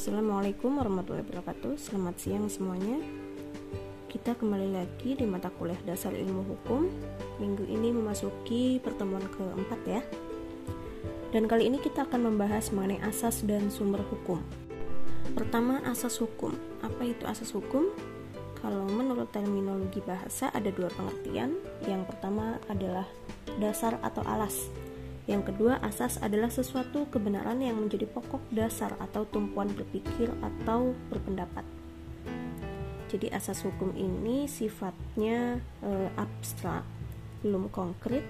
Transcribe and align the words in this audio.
Assalamualaikum 0.00 0.80
warahmatullahi 0.80 1.28
wabarakatuh. 1.28 1.76
Selamat 1.76 2.16
siang 2.16 2.48
semuanya. 2.48 3.04
Kita 4.08 4.32
kembali 4.32 4.72
lagi 4.72 5.12
di 5.12 5.28
mata 5.28 5.52
kuliah 5.52 5.76
dasar 5.84 6.16
ilmu 6.16 6.40
hukum. 6.40 6.88
Minggu 7.36 7.68
ini 7.68 7.92
memasuki 7.92 8.80
pertemuan 8.80 9.20
keempat 9.28 9.80
ya. 9.84 10.00
Dan 11.36 11.44
kali 11.44 11.68
ini 11.68 11.84
kita 11.84 12.08
akan 12.08 12.32
membahas 12.32 12.72
mengenai 12.72 12.96
asas 13.04 13.44
dan 13.44 13.68
sumber 13.68 14.00
hukum. 14.08 14.40
Pertama 15.36 15.84
asas 15.84 16.16
hukum. 16.16 16.56
Apa 16.80 17.04
itu 17.04 17.28
asas 17.28 17.52
hukum? 17.52 17.92
Kalau 18.56 18.88
menurut 18.88 19.28
terminologi 19.36 20.00
bahasa 20.00 20.48
ada 20.56 20.72
dua 20.72 20.88
pengertian. 20.96 21.60
Yang 21.84 22.08
pertama 22.08 22.56
adalah 22.72 23.04
dasar 23.60 24.00
atau 24.00 24.24
alas 24.24 24.72
yang 25.30 25.46
kedua, 25.46 25.78
asas 25.78 26.18
adalah 26.18 26.50
sesuatu 26.50 27.06
kebenaran 27.06 27.62
yang 27.62 27.78
menjadi 27.78 28.10
pokok 28.10 28.42
dasar 28.50 28.98
atau 28.98 29.22
tumpuan 29.22 29.70
berpikir 29.70 30.26
atau 30.42 30.90
berpendapat. 31.06 31.62
Jadi 33.06 33.30
asas 33.30 33.62
hukum 33.62 33.94
ini 33.94 34.50
sifatnya 34.50 35.62
e, 35.86 35.90
abstrak, 36.18 36.82
belum 37.46 37.70
konkret, 37.70 38.26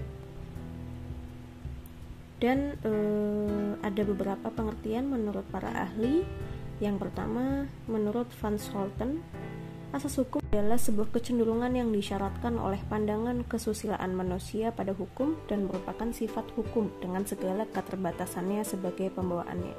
dan 2.37 2.77
e, 2.85 2.93
ada 3.81 4.01
beberapa 4.05 4.53
pengertian 4.53 5.09
menurut 5.09 5.45
para 5.49 5.73
ahli. 5.73 6.21
Yang 6.81 7.09
pertama, 7.09 7.65
menurut 7.89 8.29
Van 8.41 8.57
Scholten, 8.61 9.25
Asas 9.91 10.15
hukum 10.15 10.39
adalah 10.55 10.79
sebuah 10.79 11.11
kecenderungan 11.11 11.75
yang 11.75 11.91
disyaratkan 11.91 12.55
oleh 12.55 12.79
pandangan 12.87 13.43
kesusilaan 13.43 14.15
manusia 14.15 14.71
pada 14.71 14.95
hukum 14.95 15.35
dan 15.51 15.67
merupakan 15.67 16.07
sifat 16.15 16.47
hukum 16.55 16.87
dengan 17.03 17.27
segala 17.27 17.67
keterbatasannya 17.67 18.63
sebagai 18.63 19.11
pembawaannya. 19.11 19.75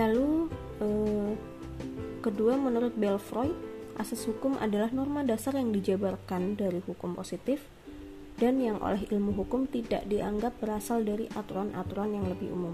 Lalu 0.00 0.48
eh, 0.80 1.32
kedua 2.24 2.56
menurut 2.56 2.96
Belfroy, 2.96 3.52
asas 4.00 4.24
hukum 4.24 4.56
adalah 4.56 4.88
norma 4.88 5.20
dasar 5.20 5.52
yang 5.60 5.68
dijabarkan 5.76 6.56
dari 6.56 6.80
hukum 6.80 7.12
positif 7.12 7.60
dan 8.40 8.56
yang 8.56 8.80
oleh 8.80 9.04
ilmu 9.12 9.36
hukum 9.36 9.68
tidak 9.68 10.08
dianggap 10.08 10.56
berasal 10.64 11.04
dari 11.04 11.28
aturan-aturan 11.36 12.16
yang 12.16 12.24
lebih 12.24 12.56
umum. 12.56 12.72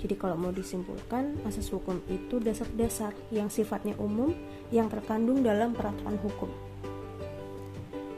Jadi 0.00 0.14
kalau 0.16 0.38
mau 0.38 0.54
disimpulkan, 0.54 1.42
asas 1.44 1.68
hukum 1.68 2.00
itu 2.08 2.38
dasar-dasar 2.38 3.12
yang 3.34 3.52
sifatnya 3.52 3.98
umum 3.98 4.32
yang 4.72 4.88
terkandung 4.88 5.44
dalam 5.44 5.76
peraturan 5.76 6.16
hukum. 6.22 6.50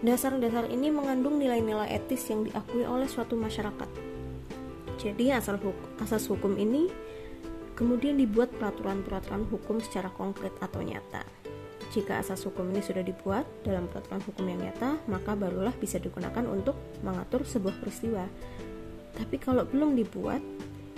Dasar-dasar 0.05 0.69
ini 0.69 0.93
mengandung 0.93 1.41
nilai-nilai 1.41 1.89
etis 1.97 2.29
yang 2.29 2.45
diakui 2.45 2.85
oleh 2.85 3.09
suatu 3.09 3.41
masyarakat. 3.41 3.89
Jadi 5.01 5.33
asal 5.33 5.57
hukum, 5.57 5.89
asas 6.01 6.29
hukum 6.29 6.57
ini 6.61 6.93
kemudian 7.75 8.21
dibuat 8.21 8.53
peraturan-peraturan 8.55 9.49
hukum 9.51 9.83
secara 9.83 10.13
konkret 10.13 10.53
atau 10.61 10.85
nyata. 10.85 11.25
Jika 11.93 12.19
asas 12.19 12.43
hukum 12.43 12.75
ini 12.75 12.83
sudah 12.83 13.07
dibuat 13.07 13.47
dalam 13.63 13.87
peraturan 13.87 14.19
hukum 14.27 14.45
yang 14.51 14.67
nyata, 14.67 14.99
maka 15.07 15.39
barulah 15.39 15.73
bisa 15.79 16.03
digunakan 16.03 16.43
untuk 16.49 16.75
mengatur 17.07 17.47
sebuah 17.47 17.75
peristiwa. 17.79 18.27
Tapi 19.15 19.37
kalau 19.39 19.63
belum 19.63 19.95
dibuat, 19.95 20.43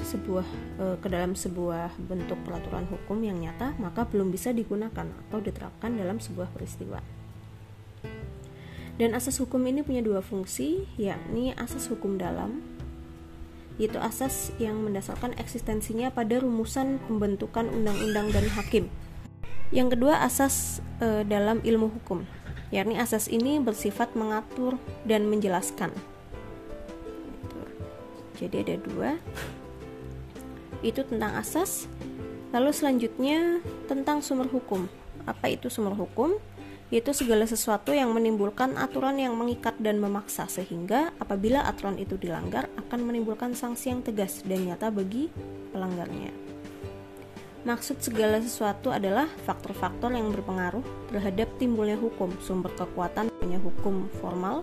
sebuah 0.07 0.47
e, 0.79 0.85
ke 1.03 1.09
dalam 1.11 1.35
sebuah 1.35 1.99
bentuk 1.99 2.39
peraturan 2.47 2.87
hukum 2.87 3.19
yang 3.27 3.43
nyata, 3.43 3.75
maka 3.83 4.07
belum 4.07 4.31
bisa 4.31 4.55
digunakan 4.55 5.11
atau 5.27 5.39
diterapkan 5.43 5.99
dalam 5.99 6.23
sebuah 6.23 6.55
peristiwa. 6.55 7.03
Dan 8.97 9.13
asas 9.13 9.43
hukum 9.43 9.61
ini 9.67 9.83
punya 9.83 10.01
dua 10.01 10.23
fungsi, 10.23 10.87
yakni 10.97 11.53
asas 11.59 11.91
hukum 11.91 12.17
dalam, 12.17 12.65
yaitu 13.77 14.01
asas 14.01 14.55
yang 14.57 14.81
mendasarkan 14.81 15.37
eksistensinya 15.37 16.09
pada 16.09 16.41
rumusan 16.41 16.97
pembentukan 17.05 17.69
undang-undang 17.69 18.33
dan 18.33 18.47
hakim. 18.57 18.89
Yang 19.75 19.99
kedua, 19.99 20.25
asas 20.25 20.81
e, 21.03 21.27
dalam 21.29 21.61
ilmu 21.61 21.93
hukum, 21.93 22.25
yakni 22.73 22.97
asas 22.97 23.29
ini 23.29 23.61
bersifat 23.61 24.17
mengatur 24.17 24.81
dan 25.05 25.29
menjelaskan. 25.29 25.93
Jadi 28.37 28.69
ada 28.69 28.77
dua 28.85 29.11
itu 30.81 31.05
tentang 31.05 31.37
asas. 31.37 31.87
Lalu 32.51 32.71
selanjutnya 32.73 33.61
tentang 33.87 34.25
sumber 34.25 34.49
hukum. 34.49 34.89
Apa 35.29 35.53
itu 35.53 35.69
sumber 35.69 35.97
hukum? 35.97 36.37
Yaitu 36.89 37.11
segala 37.11 37.43
sesuatu 37.51 37.91
yang 37.91 38.15
menimbulkan 38.15 38.79
aturan 38.79 39.19
yang 39.19 39.35
mengikat 39.35 39.75
dan 39.83 39.99
memaksa 39.99 40.47
sehingga 40.47 41.11
apabila 41.19 41.67
aturan 41.67 41.99
itu 41.99 42.15
dilanggar 42.15 42.71
akan 42.79 43.01
menimbulkan 43.03 43.59
sanksi 43.59 43.91
yang 43.91 44.07
tegas 44.07 44.47
dan 44.47 44.71
nyata 44.71 44.95
bagi 44.95 45.27
pelanggarnya. 45.75 46.46
Maksud 47.67 47.99
segala 47.99 48.39
sesuatu 48.39 48.95
adalah 48.95 49.27
faktor-faktor 49.43 50.15
yang 50.15 50.31
berpengaruh 50.31 50.87
terhadap 51.11 51.51
timbulnya 51.59 51.99
hukum, 51.99 52.31
sumber 52.39 52.71
kekuatan 52.79 53.27
punya 53.43 53.59
hukum 53.59 54.07
formal, 54.23 54.63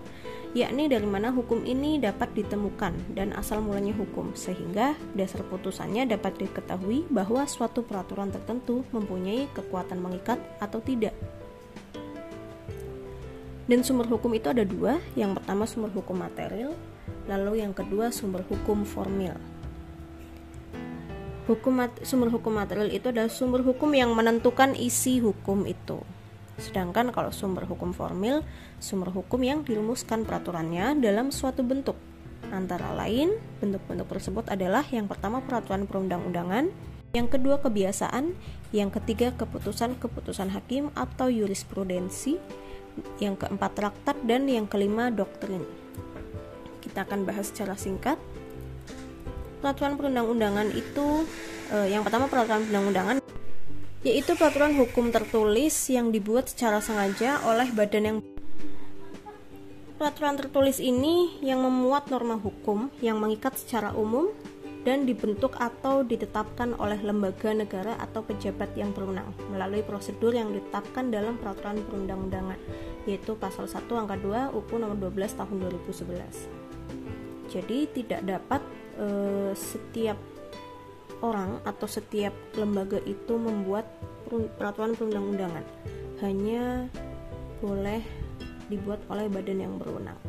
yakni 0.56 0.88
dari 0.88 1.04
mana 1.04 1.28
hukum 1.28 1.68
ini 1.68 2.00
dapat 2.00 2.32
ditemukan 2.32 2.96
dan 3.12 3.36
asal 3.36 3.60
mulanya 3.60 3.92
hukum, 3.92 4.32
sehingga 4.32 4.96
dasar 5.20 5.44
putusannya 5.52 6.08
dapat 6.08 6.48
diketahui 6.48 7.04
bahwa 7.12 7.44
suatu 7.44 7.84
peraturan 7.84 8.32
tertentu 8.32 8.88
mempunyai 8.96 9.52
kekuatan 9.52 10.00
mengikat 10.00 10.40
atau 10.64 10.80
tidak. 10.80 11.12
Dan 13.68 13.84
sumber 13.84 14.08
hukum 14.08 14.32
itu 14.32 14.48
ada 14.48 14.64
dua, 14.64 15.04
yang 15.20 15.36
pertama 15.36 15.68
sumber 15.68 15.92
hukum 15.92 16.24
material, 16.24 16.72
lalu 17.28 17.68
yang 17.68 17.76
kedua 17.76 18.16
sumber 18.16 18.48
hukum 18.48 18.88
formil. 18.88 19.36
Hukum 21.44 21.84
sumber 22.08 22.32
hukum 22.32 22.56
material 22.56 22.88
itu 22.88 23.12
adalah 23.12 23.28
sumber 23.28 23.68
hukum 23.68 23.92
yang 23.92 24.16
menentukan 24.16 24.80
isi 24.80 25.20
hukum 25.20 25.68
itu. 25.68 26.00
Sedangkan 26.56 27.12
kalau 27.12 27.36
sumber 27.36 27.68
hukum 27.68 27.92
formil, 27.92 28.48
sumber 28.80 29.12
hukum 29.12 29.44
yang 29.44 29.60
dirumuskan 29.68 30.24
peraturannya 30.24 30.96
dalam 31.04 31.36
suatu 31.36 31.60
bentuk. 31.60 32.00
Antara 32.48 32.96
lain, 32.96 33.36
bentuk-bentuk 33.60 34.08
tersebut 34.08 34.48
adalah 34.48 34.88
yang 34.88 35.12
pertama 35.12 35.44
peraturan 35.44 35.84
perundang-undangan, 35.84 36.72
yang 37.12 37.28
kedua 37.28 37.60
kebiasaan, 37.60 38.38
yang 38.72 38.88
ketiga 38.94 39.36
keputusan-keputusan 39.36 40.48
hakim 40.48 40.96
atau 40.96 41.28
jurisprudensi, 41.28 42.40
yang 43.20 43.36
keempat 43.36 43.72
traktat 43.76 44.16
dan 44.24 44.48
yang 44.48 44.64
kelima 44.70 45.12
doktrin. 45.12 45.68
Kita 46.80 47.04
akan 47.04 47.28
bahas 47.28 47.52
secara 47.52 47.76
singkat 47.76 48.16
peraturan 49.64 49.96
perundang-undangan 49.96 50.68
itu 50.76 51.24
eh, 51.72 51.96
yang 51.96 52.04
pertama 52.04 52.28
peraturan 52.28 52.68
perundang-undangan 52.68 53.24
yaitu 54.04 54.36
peraturan 54.36 54.76
hukum 54.76 55.16
tertulis 55.16 55.88
yang 55.88 56.12
dibuat 56.12 56.52
secara 56.52 56.84
sengaja 56.84 57.40
oleh 57.48 57.72
badan 57.72 58.04
yang 58.04 58.18
Peraturan 59.94 60.36
tertulis 60.36 60.84
ini 60.84 61.40
yang 61.40 61.64
memuat 61.64 62.12
norma 62.12 62.36
hukum 62.36 62.92
yang 63.00 63.24
mengikat 63.24 63.56
secara 63.56 63.96
umum 63.96 64.36
dan 64.84 65.08
dibentuk 65.08 65.56
atau 65.56 66.04
ditetapkan 66.04 66.76
oleh 66.76 67.00
lembaga 67.00 67.56
negara 67.56 67.96
atau 68.04 68.20
pejabat 68.20 68.76
yang 68.76 68.92
berwenang 68.92 69.32
melalui 69.48 69.80
prosedur 69.80 70.36
yang 70.36 70.52
ditetapkan 70.52 71.08
dalam 71.08 71.40
peraturan 71.40 71.80
perundang-undangan 71.88 72.60
yaitu 73.08 73.40
pasal 73.40 73.64
1 73.64 73.80
angka 73.96 74.20
2 74.20 74.52
UU 74.52 74.76
nomor 74.76 75.00
12 75.00 75.40
tahun 75.40 75.56
2011. 75.72 77.48
Jadi 77.48 77.80
tidak 77.96 78.28
dapat 78.28 78.60
eh, 79.00 79.52
setiap 79.56 80.18
orang 81.24 81.64
atau 81.64 81.88
setiap 81.88 82.36
lembaga 82.60 83.00
itu 83.08 83.40
membuat 83.40 83.88
peraturan 84.60 84.98
perundang-undangan 84.98 85.66
hanya 86.20 86.88
boleh 87.64 88.04
dibuat 88.68 89.00
oleh 89.08 89.32
badan 89.32 89.60
yang 89.64 89.74
berwenang. 89.80 90.20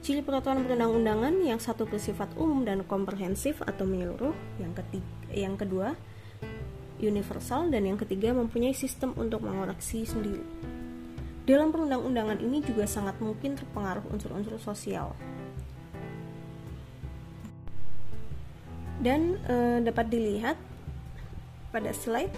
Ciri 0.00 0.24
peraturan 0.24 0.64
perundang-undangan 0.64 1.34
yang 1.44 1.60
satu 1.60 1.86
bersifat 1.86 2.34
umum 2.34 2.66
dan 2.66 2.82
komprehensif 2.88 3.60
atau 3.62 3.84
menyeluruh, 3.86 4.34
yang 4.58 4.72
ketiga, 4.74 5.06
yang 5.30 5.54
kedua 5.54 5.94
universal 7.00 7.72
dan 7.72 7.88
yang 7.88 7.96
ketiga 7.96 8.36
mempunyai 8.36 8.76
sistem 8.76 9.16
untuk 9.16 9.40
mengoreksi 9.40 10.04
sendiri. 10.04 10.44
Dalam 11.48 11.72
perundang-undangan 11.72 12.38
ini 12.38 12.60
juga 12.62 12.84
sangat 12.84 13.18
mungkin 13.18 13.56
terpengaruh 13.56 14.06
unsur-unsur 14.12 14.60
sosial. 14.60 15.16
Dan 19.00 19.40
e, 19.48 19.80
dapat 19.80 20.12
dilihat 20.12 20.56
pada 21.72 21.90
slide 21.96 22.32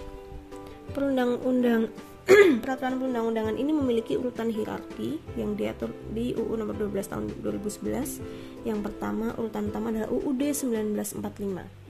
perundang-undang 0.95 1.91
peraturan 2.63 3.03
perundang-undangan 3.03 3.59
ini 3.59 3.75
memiliki 3.75 4.15
urutan 4.15 4.47
hierarki 4.47 5.19
yang 5.35 5.59
diatur 5.59 5.91
di 6.15 6.31
UU 6.31 6.55
nomor 6.55 6.79
12 6.79 7.11
tahun 7.11 7.27
2011. 7.43 8.63
Yang 8.63 8.79
pertama, 8.79 9.35
urutan 9.35 9.67
pertama 9.67 9.91
adalah 9.91 10.07
UUD 10.07 10.39
1945. 10.39 11.83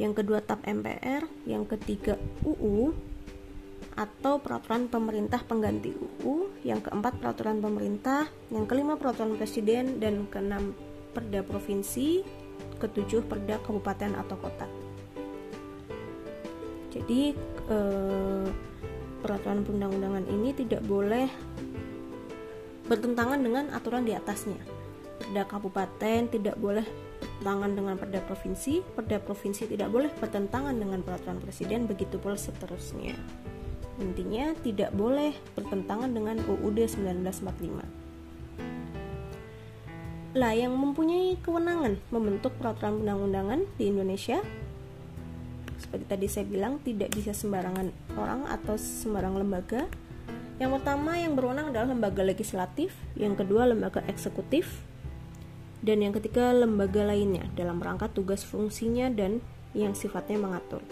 Yang 0.00 0.12
kedua 0.16 0.40
TAP 0.40 0.64
MPR, 0.64 1.28
yang 1.44 1.68
ketiga 1.68 2.16
UU 2.40 2.96
atau 3.94 4.42
peraturan 4.42 4.90
pemerintah 4.90 5.44
pengganti 5.44 5.94
UU, 5.94 6.64
yang 6.66 6.82
keempat 6.82 7.20
peraturan 7.22 7.60
pemerintah, 7.62 8.26
yang 8.50 8.64
kelima 8.66 8.96
peraturan 8.96 9.36
presiden. 9.36 10.00
Dan 10.00 10.26
keenam 10.32 10.72
perda 11.14 11.46
provinsi, 11.46 12.26
ketujuh 12.84 13.24
Perda 13.24 13.56
Kabupaten 13.64 14.12
atau 14.20 14.36
Kota. 14.36 14.68
Jadi 16.94 17.34
eh, 17.72 18.46
peraturan 19.24 19.66
perundang-undangan 19.66 20.24
ini 20.30 20.54
tidak 20.54 20.84
boleh 20.86 21.26
bertentangan 22.86 23.40
dengan 23.40 23.72
aturan 23.74 24.06
di 24.06 24.12
atasnya. 24.14 24.60
Perda 25.18 25.48
kabupaten 25.48 26.28
tidak 26.28 26.60
boleh 26.60 26.84
bertentangan 26.84 27.70
dengan 27.72 27.94
perda 27.96 28.20
provinsi, 28.20 28.84
perda 28.92 29.16
provinsi 29.16 29.72
tidak 29.72 29.88
boleh 29.88 30.12
bertentangan 30.20 30.76
dengan 30.76 31.00
peraturan 31.00 31.40
presiden, 31.40 31.88
begitu 31.88 32.20
pula 32.20 32.36
seterusnya. 32.36 33.16
Intinya 33.98 34.52
tidak 34.60 34.92
boleh 34.92 35.32
bertentangan 35.56 36.12
dengan 36.12 36.42
UUD 36.44 36.84
1945 36.84 38.03
lah 40.34 40.50
yang 40.50 40.74
mempunyai 40.74 41.38
kewenangan 41.38 42.02
membentuk 42.10 42.50
peraturan 42.58 43.06
undang-undangan 43.06 43.70
di 43.78 43.94
Indonesia 43.94 44.42
seperti 45.78 46.04
tadi 46.10 46.26
saya 46.26 46.46
bilang 46.50 46.82
tidak 46.82 47.14
bisa 47.14 47.30
sembarangan 47.30 47.94
orang 48.18 48.50
atau 48.50 48.74
sembarang 48.74 49.38
lembaga. 49.38 49.86
Yang 50.58 50.80
pertama 50.82 51.18
yang 51.18 51.38
berwenang 51.38 51.70
adalah 51.70 51.94
lembaga 51.94 52.26
legislatif 52.26 52.94
yang 53.14 53.38
kedua 53.38 53.66
lembaga 53.70 54.02
eksekutif 54.10 54.82
dan 55.86 56.02
yang 56.02 56.10
ketiga 56.10 56.50
lembaga 56.50 57.06
lainnya 57.06 57.46
dalam 57.54 57.78
rangka 57.78 58.10
tugas 58.10 58.42
fungsinya 58.42 59.06
dan 59.14 59.38
yang 59.70 59.94
sifatnya 59.94 60.38
mengatur. 60.40 60.82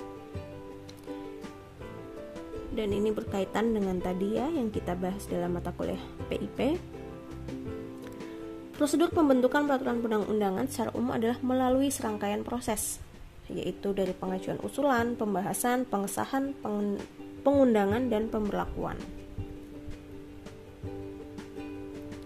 Dan 2.72 2.94
ini 2.94 3.10
berkaitan 3.10 3.74
dengan 3.74 3.98
tadi 3.98 4.38
ya 4.38 4.46
yang 4.54 4.70
kita 4.70 4.94
bahas 4.94 5.26
dalam 5.26 5.58
mata 5.58 5.74
kuliah 5.74 6.00
PIP 6.30 6.78
Prosedur 8.82 9.14
pembentukan 9.14 9.70
peraturan 9.70 10.02
perundang-undangan 10.02 10.66
secara 10.66 10.90
umum 10.98 11.14
adalah 11.14 11.38
melalui 11.38 11.94
serangkaian 11.94 12.42
proses, 12.42 12.98
yaitu 13.46 13.94
dari 13.94 14.10
pengajuan 14.10 14.58
usulan, 14.58 15.14
pembahasan, 15.14 15.86
pengesahan, 15.86 16.50
pengundangan, 17.46 18.10
dan 18.10 18.26
pemberlakuan. 18.26 18.98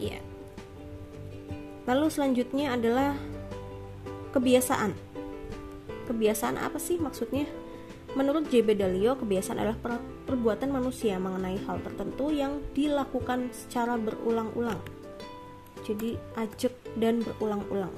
Ya. 0.00 0.16
Lalu 1.84 2.08
selanjutnya 2.08 2.72
adalah 2.72 3.12
kebiasaan. 4.32 4.96
Kebiasaan 6.08 6.56
apa 6.56 6.80
sih 6.80 6.96
maksudnya? 6.96 7.44
Menurut 8.16 8.48
J.B. 8.48 8.80
Dalio, 8.80 9.12
kebiasaan 9.20 9.60
adalah 9.60 10.00
perbuatan 10.24 10.72
manusia 10.72 11.20
mengenai 11.20 11.60
hal 11.68 11.84
tertentu 11.84 12.32
yang 12.32 12.64
dilakukan 12.72 13.52
secara 13.52 14.00
berulang-ulang 14.00 14.95
jadi 15.86 16.18
ajak 16.34 16.74
dan 16.98 17.22
berulang-ulang. 17.22 17.94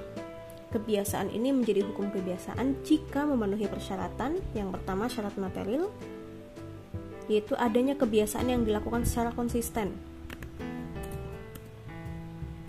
Kebiasaan 0.69 1.33
ini 1.33 1.49
menjadi 1.49 1.81
hukum 1.81 2.13
kebiasaan 2.13 2.85
jika 2.85 3.25
memenuhi 3.25 3.65
persyaratan. 3.73 4.37
Yang 4.53 4.77
pertama 4.77 5.09
syarat 5.09 5.33
material, 5.41 5.89
yaitu 7.33 7.57
adanya 7.57 7.97
kebiasaan 7.97 8.53
yang 8.53 8.69
dilakukan 8.69 9.09
secara 9.09 9.33
konsisten, 9.33 9.97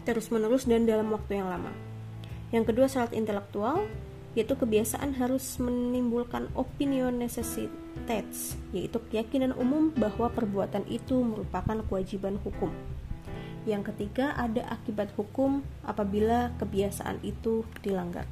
terus-menerus 0.08 0.64
dan 0.64 0.88
dalam 0.88 1.12
waktu 1.12 1.44
yang 1.44 1.52
lama. 1.52 1.76
Yang 2.56 2.72
kedua 2.72 2.88
syarat 2.88 3.12
intelektual, 3.12 3.84
yaitu 4.32 4.56
kebiasaan 4.56 5.20
harus 5.20 5.60
menimbulkan 5.60 6.48
opinion 6.56 7.20
necessitates, 7.20 8.56
yaitu 8.72 9.04
keyakinan 9.12 9.52
umum 9.60 9.92
bahwa 9.92 10.32
perbuatan 10.32 10.88
itu 10.88 11.20
merupakan 11.20 11.84
kewajiban 11.84 12.40
hukum. 12.40 12.72
Yang 13.68 13.92
ketiga, 13.94 14.36
ada 14.40 14.68
akibat 14.72 15.12
hukum 15.20 15.66
apabila 15.84 16.56
kebiasaan 16.60 17.20
itu 17.26 17.68
dilanggar. 17.84 18.28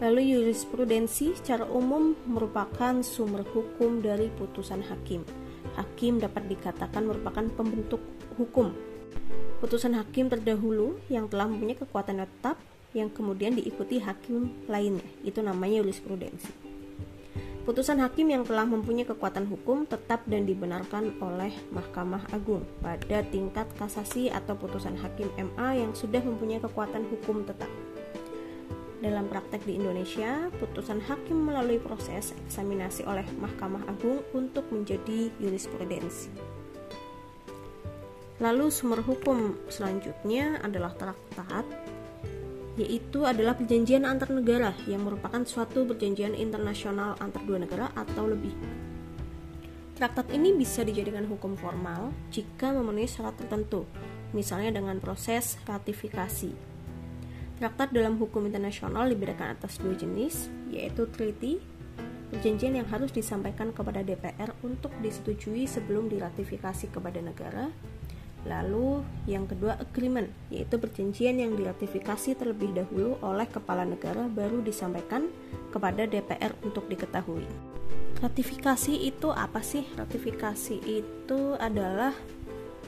Lalu 0.00 0.32
jurisprudensi 0.32 1.36
secara 1.36 1.68
umum 1.68 2.16
merupakan 2.24 3.04
sumber 3.04 3.44
hukum 3.44 4.00
dari 4.00 4.32
putusan 4.32 4.80
hakim. 4.80 5.28
Hakim 5.76 6.16
dapat 6.16 6.48
dikatakan 6.48 7.04
merupakan 7.04 7.44
pembentuk 7.52 8.00
hukum. 8.40 8.72
Putusan 9.60 9.92
hakim 9.92 10.32
terdahulu 10.32 10.96
yang 11.12 11.28
telah 11.28 11.44
mempunyai 11.44 11.76
kekuatan 11.76 12.24
tetap 12.24 12.56
yang 12.96 13.12
kemudian 13.12 13.52
diikuti 13.52 14.00
hakim 14.00 14.56
lainnya. 14.72 15.04
Itu 15.20 15.44
namanya 15.44 15.84
jurisprudensi. 15.84 16.69
Putusan 17.60 18.00
hakim 18.00 18.32
yang 18.32 18.40
telah 18.40 18.64
mempunyai 18.64 19.04
kekuatan 19.04 19.44
hukum 19.44 19.84
tetap 19.84 20.24
dan 20.24 20.48
dibenarkan 20.48 21.12
oleh 21.20 21.52
Mahkamah 21.68 22.24
Agung 22.32 22.64
pada 22.80 23.20
tingkat 23.28 23.68
kasasi 23.76 24.32
atau 24.32 24.56
putusan 24.56 24.96
hakim 24.96 25.28
MA 25.36 25.76
yang 25.76 25.92
sudah 25.92 26.24
mempunyai 26.24 26.56
kekuatan 26.64 27.04
hukum 27.12 27.44
tetap. 27.44 27.68
Dalam 29.04 29.28
praktek 29.28 29.64
di 29.68 29.76
Indonesia, 29.76 30.48
putusan 30.56 31.04
hakim 31.04 31.52
melalui 31.52 31.76
proses 31.80 32.32
eksaminasi 32.48 33.04
oleh 33.04 33.24
Mahkamah 33.40 33.84
Agung 33.88 34.24
untuk 34.32 34.64
menjadi 34.72 35.28
jurisprudensi. 35.36 36.32
Lalu 38.40 38.72
sumber 38.72 39.04
hukum 39.04 39.56
selanjutnya 39.68 40.64
adalah 40.64 40.96
traktat 40.96 41.68
yaitu 42.80 43.28
adalah 43.28 43.52
perjanjian 43.52 44.08
antar 44.08 44.32
negara 44.32 44.72
yang 44.88 45.04
merupakan 45.04 45.44
suatu 45.44 45.84
perjanjian 45.84 46.32
internasional 46.32 47.12
antar 47.20 47.44
dua 47.44 47.60
negara 47.60 47.92
atau 47.92 48.24
lebih. 48.24 48.56
Traktat 50.00 50.32
ini 50.32 50.56
bisa 50.56 50.80
dijadikan 50.80 51.28
hukum 51.28 51.60
formal 51.60 52.08
jika 52.32 52.72
memenuhi 52.72 53.04
syarat 53.04 53.36
tertentu, 53.36 53.84
misalnya 54.32 54.80
dengan 54.80 54.96
proses 54.96 55.60
ratifikasi. 55.68 56.56
Traktat 57.60 57.92
dalam 57.92 58.16
hukum 58.16 58.48
internasional 58.48 59.04
dibedakan 59.12 59.52
atas 59.52 59.76
dua 59.76 59.92
jenis, 59.92 60.48
yaitu 60.72 61.04
treaty, 61.12 61.60
perjanjian 62.32 62.80
yang 62.80 62.88
harus 62.88 63.12
disampaikan 63.12 63.76
kepada 63.76 64.00
DPR 64.00 64.56
untuk 64.64 64.88
disetujui 65.04 65.68
sebelum 65.68 66.08
diratifikasi 66.08 66.88
kepada 66.88 67.20
negara, 67.20 67.68
Lalu 68.48 69.04
yang 69.28 69.44
kedua 69.44 69.76
agreement, 69.76 70.32
yaitu 70.48 70.80
perjanjian 70.80 71.36
yang 71.36 71.52
diratifikasi 71.60 72.32
terlebih 72.40 72.72
dahulu 72.72 73.20
oleh 73.20 73.44
kepala 73.44 73.84
negara 73.84 74.30
baru 74.32 74.64
disampaikan 74.64 75.28
kepada 75.68 76.08
DPR 76.08 76.56
untuk 76.64 76.88
diketahui. 76.88 77.44
Ratifikasi 78.20 78.96
itu 78.96 79.28
apa 79.28 79.60
sih? 79.60 79.84
Ratifikasi 79.96 80.76
itu 80.80 81.40
adalah 81.60 82.16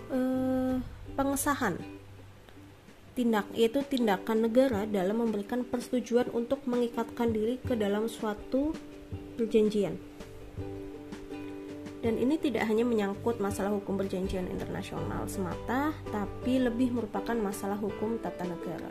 eh, 0.09 0.77
pengesahan 1.13 1.77
tindak 3.13 3.45
yaitu 3.53 3.85
tindakan 3.85 4.49
negara 4.49 4.89
dalam 4.89 5.21
memberikan 5.21 5.69
persetujuan 5.69 6.33
untuk 6.33 6.65
mengikatkan 6.65 7.29
diri 7.29 7.61
ke 7.61 7.77
dalam 7.77 8.09
suatu 8.09 8.73
perjanjian 9.37 10.01
dan 12.03 12.19
ini 12.19 12.35
tidak 12.35 12.67
hanya 12.67 12.83
menyangkut 12.83 13.39
masalah 13.39 13.71
hukum 13.71 13.95
perjanjian 13.95 14.51
internasional 14.51 15.23
semata, 15.31 15.95
tapi 16.11 16.59
lebih 16.59 16.91
merupakan 16.91 17.39
masalah 17.39 17.79
hukum 17.79 18.19
tata 18.19 18.43
negara. 18.43 18.91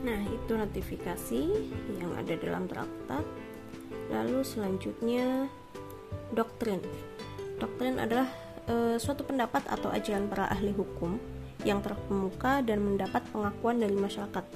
Nah, 0.00 0.20
itu 0.32 0.52
notifikasi 0.56 1.42
yang 2.00 2.16
ada 2.16 2.32
dalam 2.40 2.64
traktat. 2.64 3.28
Lalu 4.08 4.40
selanjutnya 4.40 5.52
doktrin. 6.32 6.80
Doktrin 7.60 8.00
adalah 8.00 8.32
e, 8.64 8.96
suatu 8.96 9.28
pendapat 9.28 9.68
atau 9.68 9.92
ajaran 9.92 10.32
para 10.32 10.48
ahli 10.48 10.72
hukum 10.72 11.20
yang 11.60 11.84
terkemuka 11.84 12.64
dan 12.64 12.80
mendapat 12.80 13.20
pengakuan 13.28 13.84
dari 13.84 13.92
masyarakat. 13.92 14.48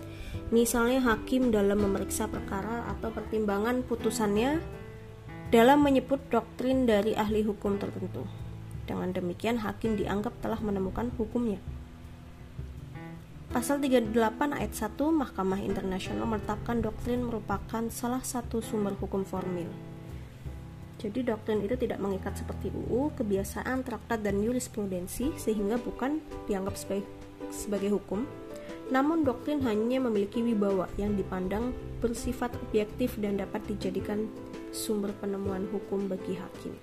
Misalnya 0.48 1.04
hakim 1.04 1.52
dalam 1.52 1.84
memeriksa 1.84 2.24
perkara 2.24 2.88
atau 2.96 3.12
pertimbangan 3.12 3.84
putusannya 3.84 4.64
dalam 5.52 5.84
menyebut 5.84 6.20
doktrin 6.32 6.88
dari 6.88 7.12
ahli 7.12 7.44
hukum 7.44 7.76
tertentu. 7.76 8.24
Dengan 8.84 9.12
demikian 9.12 9.60
hakim 9.60 9.96
dianggap 9.96 10.32
telah 10.40 10.60
menemukan 10.60 11.12
hukumnya. 11.16 11.60
Pasal 13.52 13.78
38 13.78 14.10
ayat 14.50 14.72
1 14.74 14.98
Mahkamah 14.98 15.62
Internasional 15.62 16.26
menetapkan 16.26 16.82
doktrin 16.82 17.22
merupakan 17.22 17.86
salah 17.92 18.18
satu 18.18 18.58
sumber 18.58 18.98
hukum 18.98 19.22
formil. 19.22 19.70
Jadi 20.98 21.22
doktrin 21.22 21.60
itu 21.62 21.76
tidak 21.78 22.00
mengikat 22.00 22.34
seperti 22.34 22.72
UU, 22.74 23.14
kebiasaan, 23.14 23.84
traktat, 23.84 24.24
dan 24.24 24.40
jurisprudensi 24.40 25.36
sehingga 25.36 25.76
bukan 25.78 26.18
dianggap 26.48 26.74
sebagai, 26.74 27.06
sebagai 27.52 27.94
hukum. 27.94 28.24
Namun 28.90 29.22
doktrin 29.22 29.62
hanya 29.62 30.00
memiliki 30.00 30.42
wibawa 30.42 30.90
yang 30.98 31.14
dipandang 31.14 31.76
bersifat 32.02 32.56
objektif 32.58 33.14
dan 33.22 33.38
dapat 33.38 33.62
dijadikan 33.70 34.26
sumber 34.74 35.14
penemuan 35.22 35.70
hukum 35.70 36.10
bagi 36.10 36.34
hakim. 36.34 36.74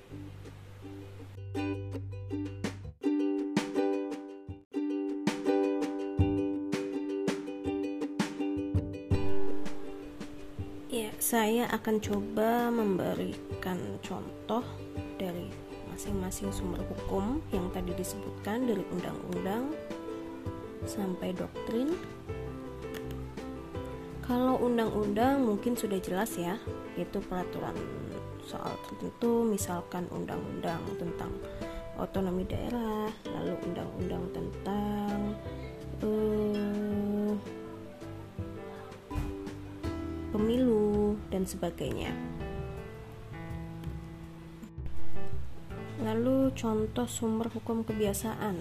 Ya, 10.88 11.12
saya 11.19 11.67
akan 11.75 12.00
coba 12.00 12.71
memberikan 12.71 13.75
contoh 14.00 14.63
dari 15.19 15.51
masing-masing 15.91 16.48
sumber 16.55 16.79
hukum 16.88 17.43
yang 17.51 17.67
tadi 17.75 17.91
disebutkan 17.91 18.71
dari 18.71 18.88
undang-undang 18.88 19.75
sampai 20.88 21.36
doktrin. 21.36 21.91
Kalau 24.24 24.55
undang-undang 24.63 25.43
mungkin 25.43 25.75
sudah 25.75 26.00
jelas 26.00 26.39
ya, 26.39 26.55
itu 27.00 27.17
peraturan 27.24 27.75
soal 28.43 28.74
tertentu, 28.88 29.48
misalkan 29.48 30.10
undang-undang 30.12 30.81
tentang 31.00 31.31
otonomi 31.95 32.43
daerah, 32.43 33.07
lalu 33.31 33.53
undang-undang 33.69 34.24
tentang 34.33 35.17
eh, 36.01 37.33
pemilu 40.33 41.15
dan 41.29 41.43
sebagainya. 41.45 42.12
Lalu 46.01 46.50
contoh 46.57 47.05
sumber 47.05 47.53
hukum 47.53 47.86
kebiasaan, 47.86 48.57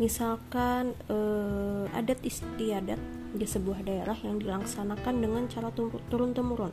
misalkan 0.00 0.96
eh, 1.12 1.84
adat 1.92 2.24
istiadat 2.24 2.98
di 3.36 3.44
sebuah 3.44 3.84
daerah 3.84 4.16
yang 4.24 4.40
dilaksanakan 4.40 5.20
dengan 5.20 5.44
cara 5.52 5.68
turun 6.08 6.32
temurun, 6.32 6.72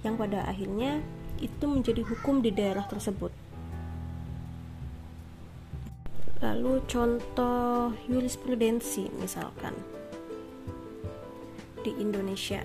yang 0.00 0.16
pada 0.16 0.44
akhirnya 0.48 1.04
itu 1.40 1.64
menjadi 1.64 2.04
hukum 2.04 2.44
di 2.44 2.52
daerah 2.52 2.84
tersebut. 2.88 3.32
Lalu 6.40 6.80
contoh 6.88 7.92
jurisprudensi 8.08 9.12
misalkan 9.20 9.76
di 11.84 11.92
Indonesia 12.00 12.64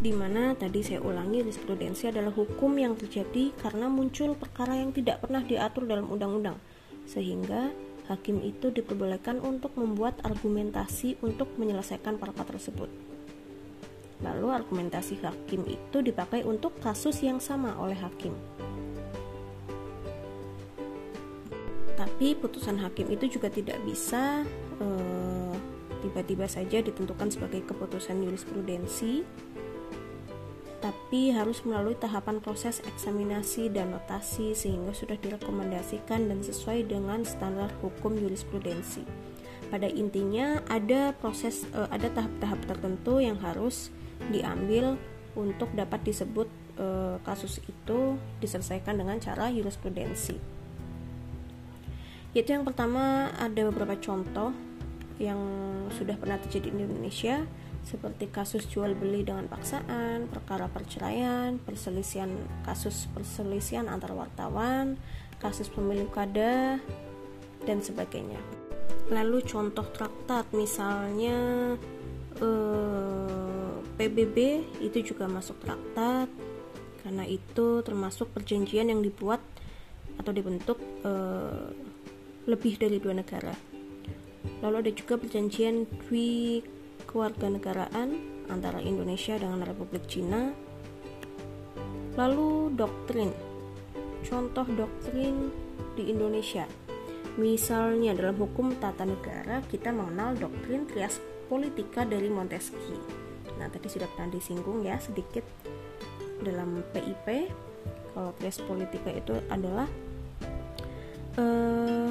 di 0.00 0.16
mana 0.16 0.56
tadi 0.56 0.80
saya 0.80 1.04
ulangi 1.04 1.44
jurisprudensi 1.44 2.08
adalah 2.08 2.32
hukum 2.32 2.72
yang 2.80 2.96
terjadi 2.96 3.52
karena 3.60 3.84
muncul 3.92 4.32
perkara 4.32 4.80
yang 4.80 4.96
tidak 4.96 5.20
pernah 5.20 5.44
diatur 5.44 5.84
dalam 5.84 6.08
undang-undang 6.08 6.56
sehingga 7.04 7.68
hakim 8.08 8.40
itu 8.40 8.72
diperbolehkan 8.72 9.44
untuk 9.44 9.76
membuat 9.76 10.16
argumentasi 10.24 11.20
untuk 11.20 11.52
menyelesaikan 11.60 12.16
perkara 12.16 12.48
tersebut 12.56 12.88
lalu 14.20 14.52
argumentasi 14.52 15.20
hakim 15.24 15.64
itu 15.64 16.04
dipakai 16.04 16.44
untuk 16.44 16.76
kasus 16.80 17.20
yang 17.24 17.40
sama 17.40 17.76
oleh 17.80 17.96
hakim 17.96 18.36
tapi 22.00 22.32
putusan 22.36 22.80
hakim 22.80 23.12
itu 23.12 23.36
juga 23.40 23.52
tidak 23.52 23.76
bisa 23.84 24.44
eh, 24.80 25.54
tiba-tiba 26.00 26.48
saja 26.48 26.80
ditentukan 26.80 27.28
sebagai 27.28 27.60
keputusan 27.68 28.24
jurisprudensi 28.24 29.24
tapi 30.80 31.28
harus 31.28 31.60
melalui 31.68 31.92
tahapan 31.92 32.40
proses 32.40 32.80
eksaminasi 32.80 33.68
dan 33.68 33.92
notasi 33.92 34.56
sehingga 34.56 34.96
sudah 34.96 35.20
direkomendasikan 35.20 36.32
dan 36.32 36.40
sesuai 36.40 36.88
dengan 36.88 37.20
standar 37.22 37.68
hukum 37.84 38.16
jurisprudensi. 38.16 39.04
Pada 39.68 39.86
intinya 39.86 40.64
ada 40.72 41.12
proses 41.14 41.68
uh, 41.76 41.86
ada 41.92 42.08
tahap-tahap 42.10 42.58
tertentu 42.64 43.20
yang 43.20 43.36
harus 43.44 43.92
diambil 44.28 45.00
untuk 45.32 45.72
dapat 45.72 46.04
disebut 46.04 46.48
uh, 46.76 47.16
kasus 47.24 47.64
itu 47.64 48.20
diselesaikan 48.44 49.00
dengan 49.00 49.16
cara 49.16 49.48
jurisprudensi. 49.48 50.36
Yaitu 52.36 52.54
yang 52.54 52.62
pertama 52.62 53.32
ada 53.34 53.60
beberapa 53.72 53.98
contoh 53.98 54.54
yang 55.18 55.40
sudah 55.92 56.14
pernah 56.16 56.38
terjadi 56.40 56.72
di 56.72 56.84
Indonesia 56.86 57.44
seperti 57.80 58.28
kasus 58.28 58.68
jual 58.68 58.92
beli 58.92 59.24
dengan 59.24 59.48
paksaan, 59.48 60.28
perkara 60.28 60.68
perceraian, 60.68 61.56
perselisihan 61.58 62.28
kasus 62.62 63.08
perselisihan 63.10 63.88
antar 63.88 64.12
wartawan, 64.12 65.00
kasus 65.40 65.72
pemilu 65.72 66.06
kada 66.12 66.78
dan 67.64 67.78
sebagainya. 67.80 68.40
Lalu 69.10 69.42
contoh 69.42 69.84
traktat 69.90 70.46
misalnya 70.54 71.74
PBB 74.00 74.64
itu 74.80 75.12
juga 75.12 75.28
masuk 75.28 75.60
traktat 75.60 76.32
karena 77.04 77.28
itu 77.28 77.84
termasuk 77.84 78.32
perjanjian 78.32 78.88
yang 78.88 79.04
dibuat 79.04 79.44
atau 80.16 80.32
dibentuk 80.32 80.80
eh, 81.04 81.68
lebih 82.48 82.80
dari 82.80 82.96
dua 82.96 83.20
negara. 83.20 83.52
Lalu 84.64 84.88
ada 84.88 84.92
juga 84.96 85.20
perjanjian 85.20 85.84
dwi 85.84 86.64
kewarganegaraan 87.04 88.08
antara 88.48 88.80
Indonesia 88.80 89.36
dengan 89.36 89.68
Republik 89.68 90.08
Cina. 90.08 90.48
Lalu 92.16 92.72
doktrin. 92.72 93.36
Contoh 94.24 94.64
doktrin 94.64 95.52
di 95.92 96.08
Indonesia. 96.08 96.64
Misalnya 97.36 98.16
dalam 98.16 98.40
hukum 98.40 98.80
tata 98.80 99.04
negara 99.04 99.60
kita 99.68 99.92
mengenal 99.92 100.40
doktrin 100.40 100.88
trias 100.88 101.20
politika 101.52 102.08
dari 102.08 102.32
Montesquieu. 102.32 103.19
Nah, 103.60 103.68
tadi 103.68 103.92
sudah 103.92 104.08
pernah 104.16 104.32
disinggung 104.32 104.80
ya 104.80 104.96
sedikit 104.96 105.44
dalam 106.40 106.80
PIP. 106.96 107.52
Kalau 108.16 108.32
trias 108.40 108.58
politika 108.64 109.12
itu 109.12 109.36
adalah 109.52 109.86
uh, 111.38 112.10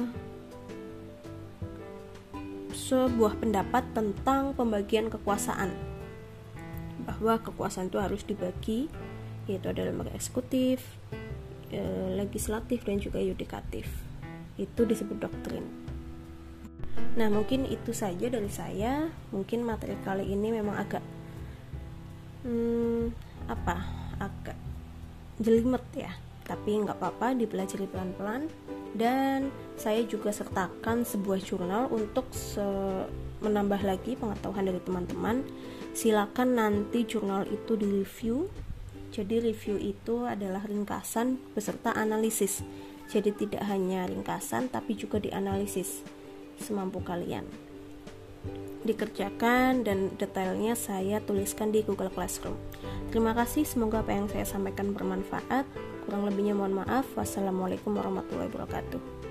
sebuah 2.70 3.36
pendapat 3.42 3.84
tentang 3.92 4.54
pembagian 4.54 5.12
kekuasaan 5.12 5.74
bahwa 7.04 7.42
kekuasaan 7.42 7.90
itu 7.90 7.98
harus 8.00 8.22
dibagi 8.24 8.86
yaitu 9.50 9.66
ada 9.66 9.82
lembaga 9.82 10.14
eksekutif, 10.14 10.78
e, 11.74 11.80
legislatif 12.14 12.86
dan 12.86 13.02
juga 13.02 13.18
yudikatif. 13.18 13.88
Itu 14.54 14.86
disebut 14.86 15.18
doktrin. 15.18 15.66
Nah, 17.18 17.26
mungkin 17.32 17.66
itu 17.66 17.90
saja 17.90 18.30
dari 18.30 18.50
saya. 18.52 19.10
Mungkin 19.34 19.66
materi 19.66 19.98
kali 20.06 20.30
ini 20.30 20.54
memang 20.54 20.78
agak 20.78 21.02
hmm, 22.44 23.14
apa? 23.48 23.76
agak 24.20 24.56
jelimet 25.40 25.80
ya. 25.96 26.12
Tapi 26.44 26.84
nggak 26.84 27.00
apa-apa, 27.00 27.32
dipelajari 27.32 27.88
pelan-pelan. 27.88 28.52
Dan 28.92 29.48
saya 29.80 30.04
juga 30.04 30.34
sertakan 30.34 31.06
sebuah 31.06 31.40
jurnal 31.40 31.88
untuk 31.88 32.28
se 32.36 32.64
menambah 33.40 33.80
lagi 33.80 34.20
pengetahuan 34.20 34.68
dari 34.68 34.80
teman-teman. 34.84 35.40
Silakan 35.96 36.60
nanti 36.60 37.08
jurnal 37.08 37.48
itu 37.48 37.80
di 37.80 37.88
review 38.04 38.44
jadi 39.10 39.42
review 39.42 39.74
itu 39.74 40.22
adalah 40.22 40.62
ringkasan 40.62 41.42
beserta 41.50 41.90
analisis. 41.90 42.62
Jadi 43.10 43.34
tidak 43.34 43.66
hanya 43.66 44.06
ringkasan 44.06 44.70
tapi 44.70 44.94
juga 44.94 45.18
dianalisis 45.18 46.06
semampu 46.62 47.02
kalian 47.02 47.69
dikerjakan 48.84 49.84
dan 49.84 50.12
detailnya 50.16 50.72
saya 50.72 51.20
tuliskan 51.20 51.70
di 51.70 51.84
Google 51.84 52.08
Classroom. 52.08 52.56
Terima 53.12 53.36
kasih, 53.36 53.68
semoga 53.68 54.00
apa 54.00 54.16
yang 54.16 54.26
saya 54.30 54.48
sampaikan 54.48 54.96
bermanfaat. 54.96 55.68
Kurang 56.08 56.26
lebihnya 56.26 56.56
mohon 56.56 56.80
maaf. 56.80 57.04
Wassalamualaikum 57.14 57.92
warahmatullahi 57.92 58.48
wabarakatuh. 58.48 59.29